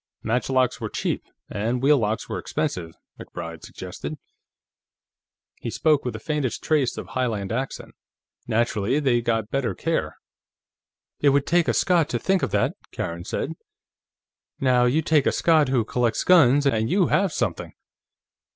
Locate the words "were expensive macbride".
2.27-3.63